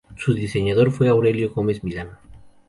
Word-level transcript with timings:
Su 0.17 0.33
diseñador 0.33 0.91
fue 0.91 1.09
Aurelio 1.09 1.51
Gómez 1.53 1.83
Millán. 1.83 2.17